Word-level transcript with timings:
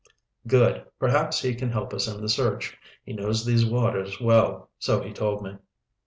"Good. 0.47 0.85
Perhaps 0.97 1.43
he 1.43 1.53
can 1.53 1.69
help 1.69 1.93
us 1.93 2.07
in 2.07 2.21
the 2.21 2.27
search. 2.27 2.75
He 3.03 3.13
knows 3.13 3.45
these 3.45 3.67
waters 3.67 4.19
well, 4.19 4.71
so 4.79 4.99
he 4.99 5.13
told 5.13 5.43
me." 5.43 5.57